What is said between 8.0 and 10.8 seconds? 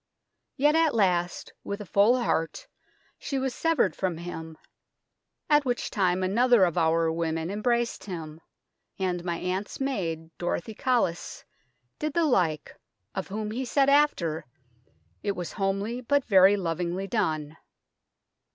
him; and my aunt's maid Dorothy